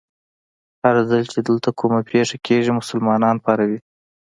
هر 0.83 0.95
ځل 1.09 1.23
چې 1.31 1.39
دلته 1.47 1.69
کومه 1.79 1.99
پېښه 2.11 2.37
کېږي، 2.47 2.71
مسلمانان 2.79 3.35
پاروي. 3.45 3.79